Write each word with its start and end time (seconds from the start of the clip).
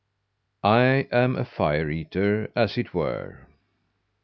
"I 0.63 1.07
am 1.11 1.35
a 1.35 1.45
fire 1.45 1.91
eater, 1.91 2.49
as 2.55 2.75
it 2.75 2.91
were. 2.91 3.45